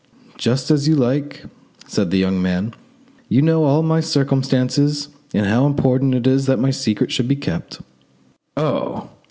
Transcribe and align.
"Just 0.35 0.71
as 0.71 0.87
you 0.87 0.95
like," 0.95 1.45
said 1.85 2.09
the 2.09 2.17
young 2.17 2.41
man; 2.41 2.73
"you 3.29 3.39
know 3.39 3.65
all 3.65 3.83
my 3.83 3.99
circumstances 3.99 5.09
and 5.31 5.45
how 5.45 5.67
important 5.67 6.15
it 6.15 6.25
is 6.25 6.47
that 6.47 6.57
my 6.57 6.71
secret 6.71 7.11
should 7.11 7.27
be 7.27 7.35
kept." 7.35 7.81
"Oh! 8.57 9.11